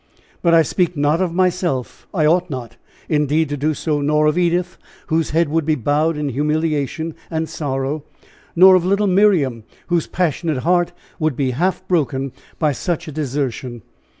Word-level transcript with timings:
But 0.41 0.55
I 0.55 0.63
speak 0.63 0.97
not 0.97 1.21
of 1.21 1.31
myself 1.31 2.07
I 2.11 2.25
ought 2.25 2.49
not, 2.49 2.75
indeed, 3.07 3.49
to 3.49 3.55
do 3.57 3.75
so 3.75 4.01
nor 4.01 4.25
of 4.25 4.35
Edith, 4.35 4.79
whose 5.13 5.29
head 5.29 5.47
would 5.49 5.63
be 5.63 5.75
bowed 5.75 6.17
in 6.17 6.29
humiliation 6.29 7.13
and 7.29 7.47
sorrow 7.47 8.03
nor 8.55 8.73
of 8.73 8.83
little 8.83 9.05
Miriam, 9.05 9.63
whose 9.89 10.07
passionate 10.07 10.61
heart 10.63 10.91
would 11.19 11.35
be 11.35 11.51
half 11.51 11.87
broken 11.87 12.31
by 12.57 12.71
such 12.71 13.07
a 13.07 13.11
desertion. 13.11 13.83